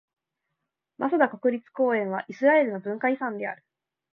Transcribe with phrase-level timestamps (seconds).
[0.97, 3.63] マサダ国立公園はイスラエルの文化遺産である。